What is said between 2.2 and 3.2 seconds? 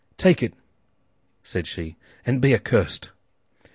"and be accursed!"